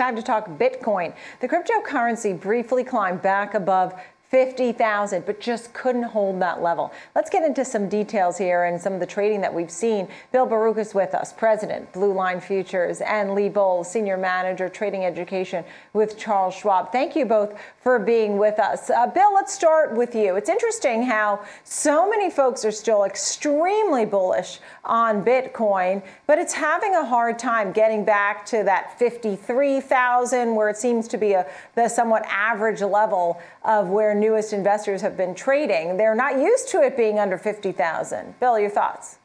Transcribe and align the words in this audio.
time 0.00 0.16
to 0.16 0.22
talk 0.22 0.48
Bitcoin. 0.48 1.12
The 1.40 1.48
cryptocurrency 1.48 2.40
briefly 2.40 2.84
climbed 2.84 3.20
back 3.20 3.52
above 3.52 3.92
50,000, 4.30 5.26
but 5.26 5.40
just 5.40 5.72
couldn't 5.72 6.04
hold 6.04 6.40
that 6.40 6.62
level. 6.62 6.92
Let's 7.16 7.28
get 7.28 7.42
into 7.42 7.64
some 7.64 7.88
details 7.88 8.38
here 8.38 8.64
and 8.64 8.80
some 8.80 8.92
of 8.92 9.00
the 9.00 9.06
trading 9.06 9.40
that 9.40 9.52
we've 9.52 9.70
seen. 9.70 10.06
Bill 10.30 10.46
Baruch 10.46 10.78
is 10.78 10.94
with 10.94 11.14
us, 11.16 11.32
President, 11.32 11.92
Blue 11.92 12.12
Line 12.12 12.40
Futures, 12.40 13.00
and 13.00 13.34
Lee 13.34 13.48
Bowles, 13.48 13.90
Senior 13.90 14.16
Manager, 14.16 14.68
Trading 14.68 15.04
Education 15.04 15.64
with 15.94 16.16
Charles 16.16 16.54
Schwab. 16.54 16.92
Thank 16.92 17.16
you 17.16 17.26
both 17.26 17.58
for 17.82 17.98
being 17.98 18.38
with 18.38 18.60
us. 18.60 18.88
Uh, 18.88 19.08
Bill, 19.08 19.34
let's 19.34 19.52
start 19.52 19.96
with 19.96 20.14
you. 20.14 20.36
It's 20.36 20.48
interesting 20.48 21.02
how 21.02 21.44
so 21.64 22.08
many 22.08 22.30
folks 22.30 22.64
are 22.64 22.70
still 22.70 23.02
extremely 23.02 24.04
bullish 24.04 24.60
on 24.84 25.24
Bitcoin, 25.24 26.04
but 26.28 26.38
it's 26.38 26.52
having 26.52 26.94
a 26.94 27.04
hard 27.04 27.36
time 27.36 27.72
getting 27.72 28.04
back 28.04 28.46
to 28.46 28.62
that 28.62 28.96
53,000 28.96 30.54
where 30.54 30.68
it 30.68 30.76
seems 30.76 31.08
to 31.08 31.18
be 31.18 31.32
a 31.32 31.46
the 31.74 31.88
somewhat 31.88 32.24
average 32.28 32.80
level 32.80 33.40
of 33.64 33.88
where 33.88 34.19
newest 34.20 34.52
investors 34.52 35.00
have 35.02 35.16
been 35.16 35.34
trading. 35.34 35.96
They're 35.96 36.14
not 36.14 36.38
used 36.38 36.68
to 36.70 36.82
it 36.82 36.96
being 36.96 37.18
under 37.18 37.38
50,000. 37.38 38.38
Bill, 38.38 38.58
your 38.58 38.70
thoughts? 38.70 39.18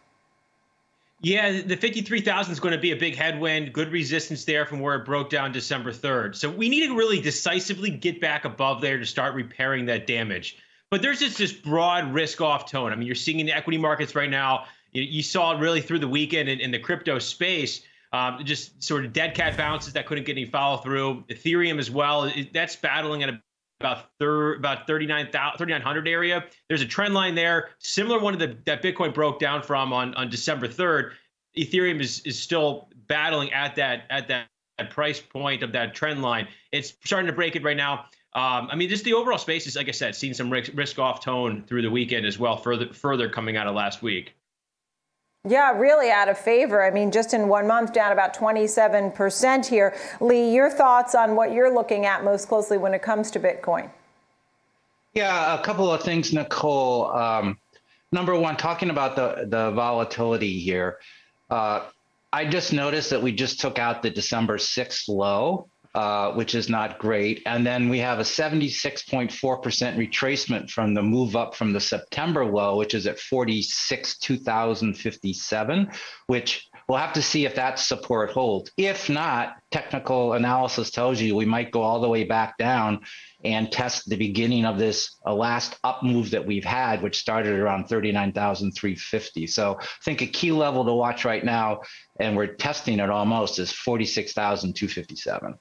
Yeah, 1.21 1.61
the 1.61 1.75
53,000 1.77 2.51
is 2.51 2.59
going 2.59 2.73
to 2.73 2.79
be 2.79 2.91
a 2.91 2.95
big 2.95 3.15
headwind. 3.15 3.73
Good 3.73 3.91
resistance 3.91 4.45
there 4.45 4.65
from 4.65 4.79
where 4.79 4.95
it 4.95 5.05
broke 5.05 5.29
down 5.29 5.51
December 5.51 5.91
3rd. 5.91 6.35
So 6.35 6.49
we 6.49 6.69
need 6.69 6.87
to 6.87 6.95
really 6.95 7.19
decisively 7.19 7.89
get 7.89 8.21
back 8.21 8.45
above 8.45 8.81
there 8.81 8.99
to 8.99 9.05
start 9.05 9.33
repairing 9.33 9.85
that 9.85 10.07
damage. 10.07 10.57
But 10.91 11.01
there's 11.01 11.19
just 11.19 11.37
this 11.37 11.51
broad 11.51 12.13
risk 12.13 12.41
off 12.41 12.69
tone. 12.69 12.91
I 12.91 12.95
mean, 12.95 13.07
you're 13.07 13.15
seeing 13.15 13.39
in 13.39 13.47
the 13.47 13.53
equity 13.53 13.77
markets 13.77 14.13
right 14.13 14.29
now. 14.29 14.65
You, 14.91 15.23
saw 15.23 15.57
it 15.57 15.59
really 15.59 15.81
through 15.81 15.99
the 15.99 16.07
weekend 16.07 16.47
in, 16.47 16.59
in 16.59 16.71
the 16.71 16.79
crypto 16.79 17.19
space. 17.19 17.81
Um, 18.13 18.45
just 18.45 18.81
sort 18.81 19.03
of 19.03 19.11
dead 19.11 19.33
cat 19.33 19.57
bounces 19.57 19.93
that 19.93 20.05
couldn't 20.05 20.25
get 20.25 20.33
any 20.33 20.45
follow 20.45 20.77
through. 20.77 21.25
Ethereum 21.27 21.79
as 21.79 21.91
well. 21.91 22.31
That's 22.53 22.75
battling 22.75 23.23
at 23.23 23.29
a 23.29 23.41
about 23.79 24.09
thir- 24.19 24.55
about 24.55 24.87
3900 24.87 26.07
area. 26.07 26.45
There's 26.67 26.81
a 26.81 26.85
trend 26.85 27.13
line 27.13 27.35
there, 27.35 27.69
similar 27.79 28.19
one 28.19 28.37
the, 28.37 28.57
that 28.65 28.81
Bitcoin 28.81 29.13
broke 29.13 29.39
down 29.39 29.61
from 29.61 29.93
on, 29.93 30.13
on 30.15 30.29
December 30.29 30.67
3rd. 30.67 31.11
Ethereum 31.57 32.01
is 32.01 32.19
is 32.21 32.37
still 32.37 32.89
battling 33.07 33.51
at 33.53 33.75
that 33.75 34.03
at 34.09 34.27
that, 34.27 34.47
price 34.89 35.21
point 35.21 35.63
of 35.63 35.71
that 35.71 35.95
trend 35.95 36.21
line. 36.21 36.49
It's 36.73 36.95
starting 37.05 37.27
to 37.27 37.33
break 37.33 37.55
it 37.55 37.63
right 37.63 37.77
now. 37.77 38.05
Um, 38.33 38.67
I 38.69 38.75
mean, 38.75 38.89
just 38.89 39.05
the 39.05 39.13
overall 39.13 39.37
space 39.37 39.65
is, 39.67 39.77
like 39.77 39.87
I 39.87 39.91
said, 39.91 40.13
seeing 40.13 40.33
some 40.33 40.49
risk, 40.49 40.71
risk 40.75 40.99
off 40.99 41.23
tone 41.23 41.63
through 41.65 41.81
the 41.83 41.89
weekend 41.89 42.25
as 42.25 42.37
well, 42.37 42.57
further 42.57 42.91
further 42.91 43.29
coming 43.29 43.55
out 43.55 43.67
of 43.67 43.75
last 43.75 44.01
week. 44.01 44.35
Yeah, 45.47 45.77
really 45.77 46.09
out 46.09 46.27
of 46.27 46.39
favor. 46.39 46.83
I 46.83 46.89
mean, 46.89 47.11
just 47.11 47.33
in 47.33 47.47
one 47.47 47.67
month, 47.67 47.93
down 47.93 48.11
about 48.11 48.35
27% 48.35 49.65
here. 49.65 49.95
Lee, 50.19 50.51
your 50.51 50.71
thoughts 50.71 51.13
on 51.13 51.35
what 51.35 51.53
you're 51.53 51.73
looking 51.73 52.07
at 52.07 52.23
most 52.23 52.47
closely 52.47 52.79
when 52.79 52.95
it 52.95 53.03
comes 53.03 53.29
to 53.31 53.39
Bitcoin? 53.39 53.91
Yeah, 55.13 55.57
a 55.57 55.63
couple 55.63 55.91
of 55.91 56.01
things, 56.01 56.33
Nicole. 56.33 57.11
Um, 57.11 57.59
number 58.11 58.37
one, 58.37 58.57
talking 58.57 58.89
about 58.89 59.15
the, 59.15 59.45
the 59.47 59.71
volatility 59.71 60.59
here, 60.59 60.97
uh, 61.51 61.85
I 62.33 62.45
just 62.45 62.73
noticed 62.73 63.11
that 63.11 63.21
we 63.21 63.31
just 63.31 63.61
took 63.61 63.77
out 63.77 64.01
the 64.01 64.09
December 64.09 64.57
6th 64.57 65.07
low. 65.07 65.69
Uh, 65.95 66.33
which 66.33 66.55
is 66.55 66.67
not 66.67 66.99
great. 66.99 67.41
And 67.45 67.65
then 67.65 67.87
we 67.87 67.99
have 67.99 68.19
a 68.19 68.23
76.4% 68.23 69.31
retracement 69.31 70.69
from 70.69 70.93
the 70.93 71.01
move 71.01 71.37
up 71.37 71.55
from 71.55 71.71
the 71.71 71.79
September 71.79 72.43
low, 72.43 72.75
which 72.75 72.93
is 72.93 73.07
at 73.07 73.17
46, 73.17 74.17
2057, 74.17 75.89
which 76.27 76.67
we'll 76.89 76.97
have 76.97 77.13
to 77.13 77.21
see 77.21 77.45
if 77.45 77.55
that 77.55 77.79
support 77.79 78.31
holds. 78.31 78.73
If 78.75 79.09
not, 79.09 79.55
technical 79.71 80.33
analysis 80.33 80.91
tells 80.91 81.21
you 81.21 81.33
we 81.33 81.45
might 81.45 81.71
go 81.71 81.81
all 81.81 82.01
the 82.01 82.09
way 82.09 82.25
back 82.25 82.57
down 82.57 82.99
and 83.45 83.71
test 83.71 84.09
the 84.09 84.17
beginning 84.17 84.65
of 84.65 84.77
this 84.77 85.15
uh, 85.25 85.33
last 85.33 85.77
up 85.85 86.03
move 86.03 86.31
that 86.31 86.45
we've 86.45 86.65
had, 86.65 87.03
which 87.03 87.17
started 87.17 87.57
around 87.57 87.85
39,350. 87.85 89.47
So 89.47 89.77
I 89.79 89.85
think 90.03 90.21
a 90.21 90.27
key 90.27 90.51
level 90.51 90.83
to 90.83 90.93
watch 90.93 91.23
right 91.23 91.45
now, 91.45 91.83
and 92.19 92.35
we're 92.35 92.55
testing 92.55 92.99
it 92.99 93.09
almost, 93.09 93.59
is 93.59 93.71
46,257. 93.71 95.55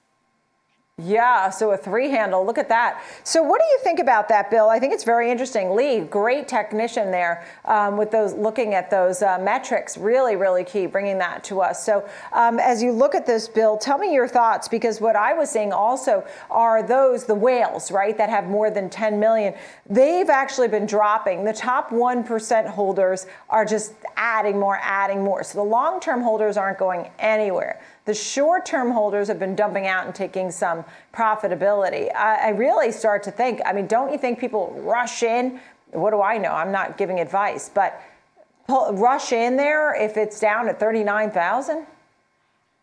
Yeah, 1.03 1.51
so 1.51 1.73
a 1.73 1.77
three 1.77 2.09
handle. 2.09 2.47
Look 2.47 2.57
at 2.57 2.69
that. 2.69 3.03
So, 3.25 3.43
what 3.43 3.61
do 3.61 3.67
you 3.67 3.81
think 3.83 3.99
about 3.99 4.29
that, 4.29 4.49
Bill? 4.49 4.71
I 4.71 4.79
think 4.79 4.93
it's 4.93 5.03
very 5.03 5.29
interesting. 5.29 5.75
Lee, 5.75 5.99
great 5.99 6.47
technician 6.47 7.11
there 7.11 7.45
um, 7.65 7.97
with 7.97 8.13
those 8.13 8.33
looking 8.35 8.75
at 8.75 8.93
those 8.93 9.21
uh, 9.21 9.37
metrics. 9.41 9.99
Really, 9.99 10.37
really 10.37 10.63
key, 10.63 10.87
bringing 10.87 11.19
that 11.19 11.43
to 11.45 11.61
us. 11.61 11.85
So, 11.85 12.09
um, 12.33 12.61
as 12.61 12.81
you 12.81 12.93
look 12.93 13.17
at 13.17 13.27
this, 13.27 13.49
Bill, 13.49 13.77
tell 13.77 13.99
me 13.99 14.15
your 14.15 14.29
thoughts 14.29 14.69
because 14.69 15.01
what 15.01 15.17
I 15.17 15.33
was 15.33 15.51
seeing 15.51 15.73
also 15.73 16.25
are 16.49 16.81
those 16.81 17.25
the 17.25 17.35
whales, 17.35 17.91
right, 17.91 18.17
that 18.17 18.31
have 18.31 18.45
more 18.45 18.71
than 18.71 18.89
10 18.89 19.19
million. 19.19 19.53
They've 19.91 20.31
actually 20.31 20.69
been 20.69 20.87
dropping. 20.87 21.43
The 21.43 21.55
top 21.55 21.91
one 21.91 22.23
percent 22.23 22.69
holders 22.69 23.27
are 23.51 23.65
just 23.65 23.95
adding 24.15 24.61
more, 24.61 24.79
adding 24.81 25.25
more. 25.25 25.43
So 25.43 25.59
the 25.59 25.65
long 25.65 25.99
term 25.99 26.23
holders 26.23 26.57
aren't 26.57 26.79
going 26.79 27.11
anywhere. 27.19 27.81
The 28.05 28.15
short 28.15 28.67
term 28.67 28.91
holders 28.91 29.29
have 29.29 29.39
been 29.39 29.55
dumping 29.55 29.87
out 29.87 30.05
and 30.05 30.15
taking 30.15 30.51
some 30.51 30.85
profitability. 31.15 32.15
I, 32.15 32.49
I 32.49 32.49
really 32.51 32.93
start 32.93 33.23
to 33.25 33.31
think, 33.31 33.61
I 33.65 33.73
mean, 33.73 33.87
don't 33.87 34.13
you 34.13 34.19
think 34.19 34.39
people 34.39 34.75
rush 34.79 35.23
in? 35.23 35.61
What 35.93 36.11
do 36.11 36.21
I 36.21 36.37
know? 36.37 36.53
I'm 36.53 36.73
not 36.73 36.99
giving 36.99 37.21
advice, 37.21 37.71
but 37.73 38.03
pull, 38.67 38.93
rush 38.95 39.33
in 39.33 39.57
there 39.57 39.95
if 39.95 40.17
it's 40.17 40.39
down 40.39 40.69
at 40.69 40.79
39,000? 40.79 41.87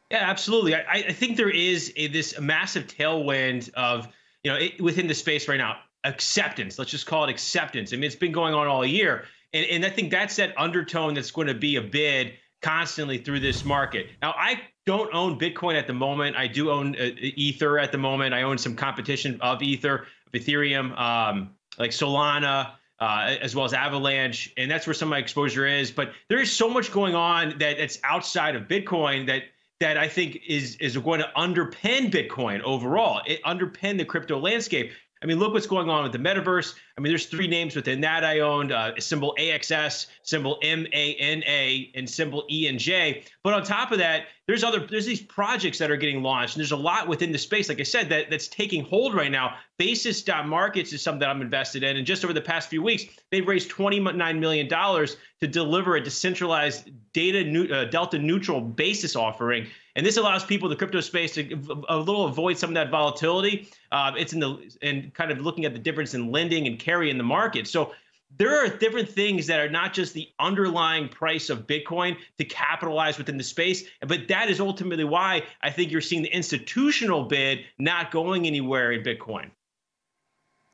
Yeah, 0.09 0.18
absolutely. 0.30 0.76
I, 0.76 0.84
I, 0.92 1.14
think 1.14 1.38
there 1.38 1.50
is 1.50 1.94
a, 1.96 2.08
this 2.08 2.40
massive 2.40 2.88
tailwind 2.88 3.72
of, 3.76 4.08
you 4.44 4.52
know, 4.52 4.58
it, 4.58 4.82
within 4.82 5.08
the 5.08 5.14
space 5.14 5.48
right 5.48 5.58
now, 5.58 5.78
acceptance. 6.03 6.78
Let's 6.80 6.92
just 6.92 7.06
call 7.06 7.24
it 7.26 7.30
acceptance. 7.30 7.94
I 7.94 7.96
mean, 7.96 8.06
it's 8.06 8.16
been 8.16 8.32
going 8.32 8.53
on 8.53 8.68
all 8.68 8.86
year. 8.86 9.26
And, 9.53 9.66
and 9.68 9.86
I 9.86 9.90
think 9.90 10.12
that's 10.12 10.36
that 10.38 10.53
undertone 10.58 11.14
that's 11.14 11.32
going 11.32 11.48
to 11.48 11.53
be 11.53 11.78
a 11.78 11.82
bid 11.82 12.34
constantly 12.62 13.20
through 13.20 13.40
this 13.40 13.64
market. 13.64 14.08
Now, 14.22 14.34
I 14.38 14.62
don't 14.86 15.14
own 15.14 15.40
Bitcoin 15.40 15.75
at 15.75 15.88
the 15.88 15.94
moment. 15.94 16.36
I 16.36 16.47
do 16.47 16.72
own 16.72 16.96
uh, 16.96 17.12
Ether 17.19 17.80
at 17.80 17.92
the 17.92 17.97
moment. 17.97 18.34
I 18.34 18.44
own 18.44 18.58
some 18.58 18.75
competition 18.75 19.40
of 19.42 19.62
Ether, 19.62 20.08
of 20.28 20.34
Ethereum, 20.34 20.97
um, 21.00 21.52
like 21.78 21.92
Solana, 21.92 22.72
uh, 23.00 23.36
as 23.41 23.56
well 23.56 23.66
as 23.66 23.74
Avalanche, 23.74 24.53
and 24.58 24.70
that's 24.70 24.86
where 24.86 24.94
some 24.94 25.08
of 25.08 25.12
my 25.12 25.18
exposure 25.18 25.66
is. 25.66 25.91
But 25.91 26.12
there 26.30 26.40
is 26.40 26.52
so 26.52 26.70
much 26.70 26.91
going 26.91 27.16
on 27.16 27.58
that 27.58 27.80
it's 27.80 28.00
outside 28.03 28.56
of 28.56 28.64
Bitcoin 28.64 29.25
that 29.28 29.44
that 29.80 29.97
I 29.97 30.08
think 30.08 30.40
is 30.47 30.75
is 30.75 30.96
going 30.97 31.20
to 31.20 31.30
underpin 31.36 32.12
Bitcoin 32.12 32.62
overall. 32.62 33.22
It 33.25 33.44
underpin 33.44 33.97
the 33.97 34.06
crypto 34.06 34.40
landscape. 34.40 34.91
I 35.24 35.25
mean, 35.25 35.40
look 35.40 35.53
what's 35.53 35.68
going 35.68 35.90
on 35.90 36.03
with 36.03 36.12
the 36.12 36.20
metaverse. 36.20 36.75
I 37.02 37.04
mean, 37.04 37.12
there's 37.12 37.26
three 37.26 37.48
names 37.48 37.76
within 37.76 38.00
that 38.02 38.24
I 38.24 38.42
owned: 38.42 38.72
uh, 38.72 38.92
symbol 39.00 39.36
AXS, 39.40 40.06
symbol 40.22 40.60
MANA, 40.62 41.88
and 41.96 42.08
symbol 42.08 42.46
ENJ. 42.52 43.24
But 43.42 43.56
on 43.56 43.64
top 43.64 43.92
of 43.92 43.98
that, 43.98 44.26
there's 44.46 44.64
other 44.64 44.86
there's 44.86 45.08
these 45.08 45.20
projects 45.20 45.80
that 45.80 45.90
are 45.90 45.98
getting 45.98 46.22
launched, 46.22 46.56
and 46.56 46.60
there's 46.60 46.74
a 46.74 46.78
lot 46.78 47.08
within 47.08 47.32
the 47.32 47.40
space. 47.40 47.70
Like 47.70 47.80
I 47.80 47.84
said, 47.84 48.08
that 48.10 48.30
that's 48.30 48.48
taking 48.48 48.84
hold 48.84 49.16
right 49.16 49.32
now. 49.32 49.56
Basis 49.80 50.24
Markets 50.46 50.94
is 50.94 51.02
something 51.02 51.22
that 51.22 51.30
I'm 51.30 51.42
invested 51.42 51.82
in, 51.82 51.98
and 51.98 52.06
just 52.06 52.24
over 52.24 52.34
the 52.34 52.42
past 52.42 52.70
few 52.70 52.84
weeks, 52.84 53.06
they've 53.32 53.48
raised 53.48 53.72
29 53.72 54.40
million 54.40 54.68
dollars 54.68 55.18
to 55.40 55.48
deliver 55.48 55.96
a 55.96 56.04
decentralized 56.04 56.92
data 57.14 57.76
uh, 57.76 57.86
delta 57.86 58.20
neutral 58.20 58.62
basis 58.62 59.16
offering 59.16 59.66
and 59.96 60.06
this 60.06 60.18
allows 60.18 60.46
people 60.46 60.68
in 60.68 60.70
the 60.72 60.78
crypto 60.78 61.02
space 61.02 61.34
to 61.34 61.84
a 61.90 61.98
little 61.98 62.26
avoid 62.26 62.58
some 62.58 62.70
of 62.70 62.74
that 62.76 62.90
volatility. 62.90 63.70
Uh, 63.92 64.14
it's 64.18 64.34
in 64.34 64.40
the 64.40 64.72
and 64.82 65.14
kind 65.14 65.32
of 65.32 65.42
looking 65.42 65.66
at 65.66 65.74
the 65.74 65.80
difference 65.80 66.14
in 66.14 66.32
lending 66.32 66.68
and 66.68 66.80
carry 66.91 67.09
in 67.09 67.18
the 67.18 67.24
market. 67.24 67.68
So 67.68 67.94
there 68.38 68.57
are 68.57 68.68
different 68.68 69.07
things 69.07 69.47
that 69.47 69.62
are 69.62 69.69
not 69.69 69.94
just 69.94 70.13
the 70.13 70.28
underlying 70.40 71.07
price 71.07 71.50
of 71.50 71.68
Bitcoin 71.68 72.18
to 72.38 72.44
capitalize 72.44 73.18
within 73.18 73.38
the 73.38 73.44
space, 73.46 73.84
but 74.06 74.28
that 74.28 74.50
is 74.50 74.59
ultimately 74.59 75.06
why 75.06 75.44
I 75.62 75.69
think 75.69 75.90
you're 75.90 76.02
seeing 76.02 76.22
the 76.22 76.35
institutional 76.35 77.24
bid 77.24 77.59
not 77.79 78.12
going 78.12 78.46
anywhere 78.46 78.91
in 78.91 79.03
Bitcoin. 79.03 79.52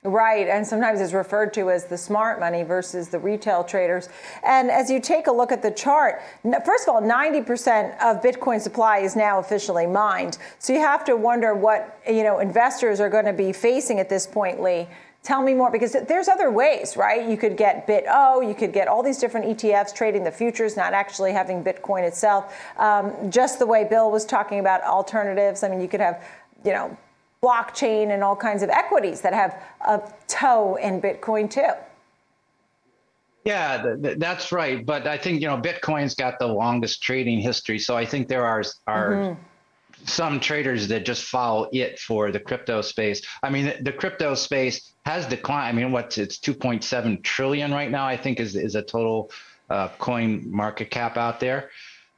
Right, 0.04 0.48
and 0.48 0.66
sometimes 0.66 1.02
it's 1.02 1.14
referred 1.14 1.54
to 1.56 1.70
as 1.70 1.86
the 1.86 1.98
smart 1.98 2.40
money 2.40 2.64
versus 2.64 3.10
the 3.10 3.20
retail 3.20 3.64
traders. 3.64 4.10
And 4.44 4.72
as 4.72 4.90
you 4.90 5.00
take 5.02 5.28
a 5.28 5.32
look 5.32 5.52
at 5.52 5.62
the 5.62 5.72
chart, 5.72 6.22
first 6.66 6.88
of 6.88 6.96
all, 6.96 7.02
90% 7.02 8.00
of 8.00 8.22
Bitcoin 8.22 8.62
supply 8.62 9.00
is 9.00 9.16
now 9.16 9.40
officially 9.40 9.88
mined. 9.88 10.38
So 10.60 10.72
you 10.72 10.80
have 10.80 11.04
to 11.06 11.16
wonder 11.18 11.56
what, 11.56 12.00
you 12.08 12.24
know, 12.24 12.40
investors 12.40 13.00
are 13.00 13.10
going 13.10 13.26
to 13.26 13.34
be 13.34 13.52
facing 13.52 14.00
at 14.00 14.08
this 14.08 14.26
point, 14.28 14.62
Lee. 14.62 14.88
Tell 15.28 15.42
me 15.42 15.54
more 15.54 15.70
because 15.70 15.92
there's 15.92 16.30
other 16.30 16.50
ways, 16.50 16.96
right? 16.96 17.28
You 17.28 17.36
could 17.36 17.58
get 17.58 17.86
BitO, 17.86 18.48
you 18.48 18.56
could 18.56 18.72
get 18.72 18.88
all 18.88 19.04
these 19.04 19.18
different 19.18 19.46
ETFs 19.46 19.94
trading 19.94 20.24
the 20.24 20.32
futures, 20.32 20.78
not 20.78 20.94
actually 20.94 21.34
having 21.34 21.62
Bitcoin 21.62 22.08
itself. 22.08 22.56
Um, 22.78 23.30
just 23.30 23.60
the 23.60 23.66
way 23.66 23.84
Bill 23.84 24.10
was 24.10 24.24
talking 24.24 24.60
about 24.60 24.82
alternatives. 24.84 25.64
I 25.64 25.68
mean, 25.68 25.82
you 25.82 25.90
could 25.90 26.00
have, 26.00 26.24
you 26.64 26.72
know, 26.72 26.96
blockchain 27.44 28.14
and 28.14 28.24
all 28.24 28.38
kinds 28.38 28.64
of 28.64 28.70
equities 28.70 29.20
that 29.20 29.34
have 29.34 29.62
a 29.86 30.02
toe 30.30 30.76
in 30.76 31.02
Bitcoin 31.02 31.52
too. 31.52 31.74
Yeah, 33.44 33.84
th- 33.84 34.02
th- 34.02 34.20
that's 34.20 34.54
right. 34.54 34.86
But 34.86 35.08
I 35.08 35.18
think 35.18 35.42
you 35.42 35.48
know 35.48 35.58
Bitcoin's 35.58 36.16
got 36.16 36.40
the 36.40 36.48
longest 36.48 37.04
trading 37.04 37.42
history, 37.42 37.80
so 37.80 37.98
I 37.98 38.06
think 38.06 38.30
there 38.30 38.46
are 38.46 38.64
are 38.88 39.12
mm-hmm. 39.12 39.42
Some 40.06 40.40
traders 40.40 40.88
that 40.88 41.06
just 41.06 41.24
follow 41.24 41.70
it 41.72 42.00
for 42.00 42.32
the 42.32 42.40
crypto 42.40 42.82
space. 42.82 43.22
I 43.44 43.50
mean, 43.50 43.74
the, 43.82 43.92
crypto 43.92 44.36
space 44.36 44.94
has 45.06 45.26
declined. 45.26 45.68
I 45.68 45.82
mean, 45.82 45.92
what's 45.92 46.18
it's 46.18 46.38
2.7 46.38 47.24
trillion 47.24 47.72
right 47.72 47.90
now. 47.90 48.06
I 48.06 48.18
think 48.18 48.40
is 48.40 48.56
is 48.56 48.76
a 48.76 48.82
total 48.82 49.32
uh, 49.70 49.90
coin 50.00 50.50
market 50.50 50.92
cap 50.92 51.18
out 51.18 51.40
there. 51.40 51.70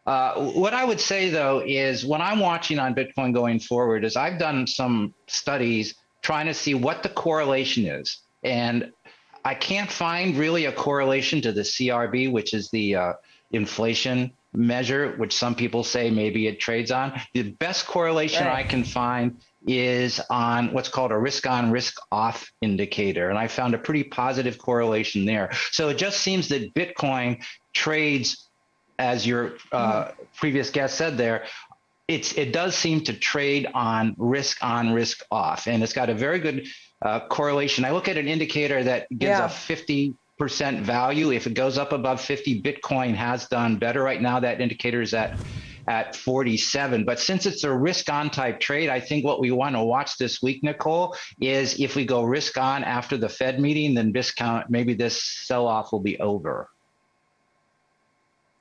Uh, 0.06 0.52
what 0.52 0.74
I 0.74 0.86
would 0.86 1.00
say 1.00 1.30
though 1.30 1.62
is 1.66 2.06
when 2.06 2.22
I'm 2.22 2.40
watching 2.40 2.80
on 2.80 2.96
Bitcoin 2.96 3.34
going 3.34 3.60
forward 3.60 4.04
is 4.04 4.16
I've 4.16 4.40
done 4.40 4.66
some 4.66 5.14
studies 5.28 5.96
trying 6.22 6.48
to 6.48 6.54
see 6.54 6.74
what 6.74 7.04
the 7.04 7.10
correlation 7.10 7.86
is, 7.86 8.20
and 8.44 8.92
I 9.46 9.56
can't 9.56 9.90
find 9.90 10.36
really 10.36 10.66
a 10.66 10.72
correlation 10.72 11.42
to 11.42 11.52
the 11.52 11.62
CRB, 11.62 12.32
which 12.32 12.54
is 12.54 12.70
the 12.72 12.96
uh, 12.96 13.14
inflation 13.52 14.32
measure, 14.54 15.14
which 15.18 15.36
some 15.36 15.56
people 15.56 15.84
say 15.84 16.10
maybe 16.10 16.48
it 16.48 16.60
trades 16.60 16.92
on. 16.92 17.20
The 17.34 17.44
best 17.44 17.86
correlation 17.86 18.46
right. 18.46 18.60
I 18.60 18.64
can 18.64 18.84
find 18.84 19.40
is 19.68 20.20
on 20.30 20.74
what's 20.74 20.90
called 20.90 21.12
a 21.12 21.18
risk 21.18 21.46
on 21.46 21.72
risk 21.72 21.98
off 22.12 22.52
indicator. 22.62 23.30
And 23.30 23.38
I 23.38 23.48
found 23.48 23.74
a 23.74 23.78
pretty 23.78 24.04
positive 24.04 24.58
correlation 24.58 25.26
there. 25.26 25.52
So 25.72 25.90
it 25.90 25.98
just 25.98 26.22
seems 26.22 26.48
that 26.50 26.74
Bitcoin 26.74 27.44
trades, 27.74 28.50
as 28.98 29.28
your 29.28 29.58
uh, 29.72 30.06
mm-hmm. 30.06 30.24
previous 30.36 30.70
guest 30.70 30.98
said 30.98 31.18
there, 31.18 31.46
it's, 32.08 32.34
it 32.34 32.52
does 32.52 32.76
seem 32.76 33.02
to 33.02 33.14
trade 33.14 33.68
on 33.74 34.16
risk 34.18 34.64
on 34.64 34.94
risk 34.94 35.24
off. 35.30 35.68
And 35.68 35.84
it's 35.84 35.94
got 35.94 36.10
a 36.10 36.16
very 36.16 36.40
good 36.40 36.66
uh, 37.04 37.28
correlation. 37.28 37.86
I 37.86 37.92
look 37.92 38.08
at 38.08 38.18
an 38.18 38.28
indicator 38.28 38.84
that 38.84 39.08
gives 39.10 39.30
yeah. 39.30 39.46
a 39.46 39.50
50 39.50 40.16
percent 40.40 40.80
value. 40.80 41.32
If 41.32 41.46
it 41.46 41.54
goes 41.54 41.78
up 41.78 41.92
above 41.92 42.22
50, 42.22 42.62
Bitcoin 42.62 43.14
has 43.14 43.48
done 43.48 43.78
better. 43.78 44.02
Right 44.02 44.22
now, 44.22 44.40
that 44.40 44.62
indicator 44.62 45.02
is 45.02 45.14
at 45.14 45.38
at 45.90 46.16
47. 46.16 47.04
But 47.04 47.20
since 47.20 47.48
it's 47.48 47.64
a 47.64 47.74
risk 47.74 48.10
on 48.10 48.30
type 48.30 48.60
trade, 48.60 48.90
I 48.90 49.00
think 49.00 49.26
what 49.26 49.42
we 49.42 49.52
want 49.52 49.76
to 49.76 49.84
watch 49.84 50.18
this 50.18 50.42
week, 50.42 50.64
Nicole, 50.64 51.16
is 51.42 51.80
if 51.80 51.96
we 51.96 52.06
go 52.06 52.22
risk 52.24 52.58
on 52.58 52.84
after 52.84 53.18
the 53.18 53.28
Fed 53.28 53.60
meeting, 53.60 53.96
then 53.96 54.12
discount 54.12 54.70
maybe 54.70 54.94
this 54.94 55.22
sell 55.22 55.68
off 55.68 55.92
will 55.92 56.00
be 56.00 56.18
over. 56.20 56.70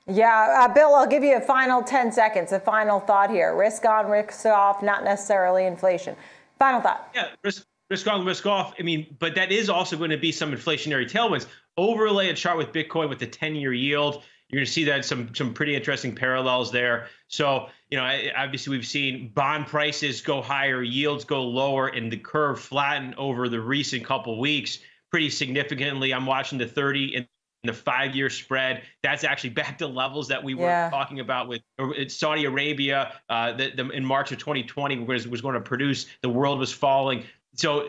Yeah, 0.07 0.65
uh, 0.65 0.73
Bill, 0.73 0.95
I'll 0.95 1.07
give 1.07 1.23
you 1.23 1.37
a 1.37 1.41
final 1.41 1.83
10 1.83 2.13
seconds, 2.13 2.51
a 2.53 2.61
final 2.61 2.99
thought 2.99 3.29
here. 3.29 3.55
Risk 3.55 3.85
on, 3.85 4.07
risk 4.07 4.47
off, 4.47 4.83
not 4.83 5.05
necessarily 5.05 5.67
inflation. 5.67 6.17
Final 6.59 6.81
thought. 6.81 7.11
Yeah, 7.15 7.29
risk, 7.45 7.67
risk 7.91 8.07
on, 8.07 8.25
risk 8.25 8.47
off. 8.47 8.75
I 8.79 8.83
mean, 8.83 9.17
but 9.19 9.35
that 9.35 9.53
is 9.53 9.69
also 9.69 9.97
going 9.97 10.11
to 10.11 10.19
be 10.19 10.33
some 10.33 10.53
inflationary 10.53 11.11
tailwinds 11.11 11.47
overlay 11.77 12.29
a 12.29 12.35
chart 12.35 12.59
with 12.59 12.73
Bitcoin 12.73 13.09
with 13.09 13.19
the 13.19 13.27
10 13.27 13.57
year 13.57 13.73
yield. 13.73 14.23
You're 14.49 14.59
going 14.59 14.67
to 14.67 14.73
see 14.73 14.85
that 14.85 15.05
some 15.05 15.35
some 15.35 15.53
pretty 15.53 15.77
interesting 15.77 16.15
parallels 16.15 16.73
there. 16.73 17.09
So, 17.29 17.69
you 17.91 17.99
know, 17.99 18.21
obviously 18.35 18.77
we've 18.77 18.87
seen 18.87 19.31
bond 19.35 19.67
prices 19.67 20.23
go 20.23 20.41
higher, 20.41 20.83
yields 20.83 21.25
go 21.25 21.45
lower, 21.45 21.89
and 21.89 22.11
the 22.11 22.17
curve 22.17 22.59
flatten 22.59 23.15
over 23.19 23.49
the 23.49 23.61
recent 23.61 24.05
couple 24.05 24.39
weeks 24.41 24.79
pretty 25.11 25.29
significantly. 25.31 26.15
I'm 26.15 26.27
watching 26.27 26.59
the 26.59 26.67
30 26.67 27.17
and 27.17 27.29
the 27.65 27.73
five 27.73 28.15
year 28.17 28.31
spread. 28.31 28.83
That's 29.03 29.23
actually 29.25 29.51
back 29.63 29.79
to 29.79 29.87
levels 29.87 30.29
that 30.29 30.43
we 30.43 30.55
were 30.55 30.67
yeah. 30.67 30.89
talking 30.91 31.21
about 31.21 31.49
with 31.49 31.63
Saudi 32.11 32.47
Arabia 32.47 33.13
uh, 33.29 33.53
the, 33.53 33.71
the, 33.71 33.89
in 33.91 34.05
March 34.05 34.33
of 34.33 34.39
2020 34.39 35.01
was, 35.01 35.29
was 35.29 35.41
going 35.41 35.55
to 35.55 35.61
produce. 35.61 36.07
The 36.23 36.29
world 36.29 36.59
was 36.59 36.73
falling. 36.73 37.25
So 37.59 37.89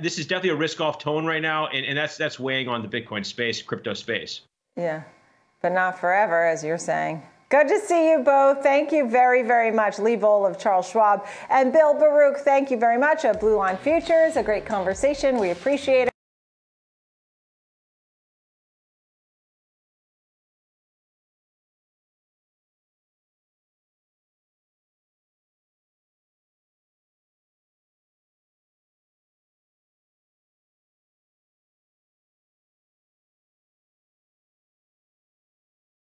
this 0.00 0.18
is 0.18 0.26
definitely 0.26 0.50
a 0.50 0.56
risk 0.56 0.80
off 0.80 0.98
tone 0.98 1.24
right 1.24 1.42
now, 1.42 1.68
and, 1.68 1.84
and 1.84 1.96
that's 1.96 2.16
that's 2.16 2.38
weighing 2.38 2.68
on 2.68 2.82
the 2.82 2.88
Bitcoin 2.88 3.24
space, 3.24 3.62
crypto 3.62 3.94
space. 3.94 4.42
Yeah, 4.76 5.02
but 5.62 5.72
not 5.72 5.98
forever, 5.98 6.46
as 6.46 6.62
you're 6.62 6.78
saying. 6.78 7.22
Good 7.48 7.68
to 7.68 7.78
see 7.78 8.10
you 8.10 8.18
both. 8.18 8.62
Thank 8.62 8.90
you 8.90 9.08
very, 9.08 9.42
very 9.42 9.70
much. 9.70 9.98
Lee 9.98 10.16
Bohl 10.16 10.50
of 10.50 10.58
Charles 10.58 10.88
Schwab 10.88 11.26
and 11.48 11.72
Bill 11.72 11.94
Baruch, 11.94 12.38
thank 12.38 12.70
you 12.72 12.76
very 12.76 12.98
much 12.98 13.24
of 13.24 13.38
Blue 13.38 13.56
Line 13.56 13.76
Futures. 13.76 14.36
A 14.36 14.42
great 14.42 14.66
conversation. 14.66 15.38
We 15.38 15.50
appreciate 15.50 16.08
it. 16.08 16.15